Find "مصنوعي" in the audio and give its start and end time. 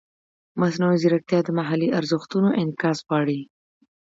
0.59-0.97